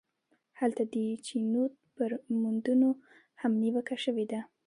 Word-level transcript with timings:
هلته 0.59 0.83
د 0.93 0.95
چینوت 1.25 1.73
پر 1.95 2.11
موندنو 2.41 2.89
هم 3.41 3.51
نیوکه 3.61 3.95
شوې 4.05 4.25
ده. 4.31 4.41